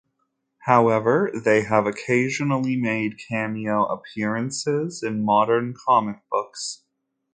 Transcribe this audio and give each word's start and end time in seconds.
However, 0.61 1.31
they 1.31 1.61
have 1.61 1.85
occasionally 1.85 2.75
made 2.75 3.19
cameo 3.19 3.85
appearances 3.85 5.03
in 5.03 5.23
modern 5.23 5.75
comic 5.75 6.27
books. 6.31 6.81